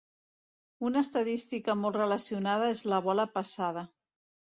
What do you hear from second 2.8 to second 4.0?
la bola passada.